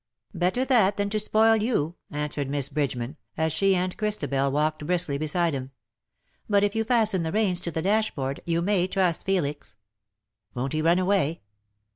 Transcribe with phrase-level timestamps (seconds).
[0.33, 5.19] "Better that than to spoil you," answered Miss Bridgeman, as she and Christabel walked briskly
[5.19, 5.69] beside him."
[6.49, 9.75] But if you fasten the reins to the dashboard, you may trust Felix.""
[10.55, 11.41] Won't he run away